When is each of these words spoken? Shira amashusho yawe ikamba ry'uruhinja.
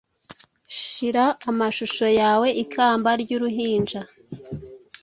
Shira 0.79 1.25
amashusho 1.49 2.05
yawe 2.19 2.47
ikamba 2.63 3.09
ry'uruhinja. 3.21 4.01